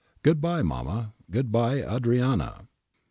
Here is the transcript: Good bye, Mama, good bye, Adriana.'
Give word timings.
Good 0.23 0.41
bye, 0.41 0.63
Mama, 0.63 1.13
good 1.29 1.51
bye, 1.51 1.83
Adriana.' 1.83 2.67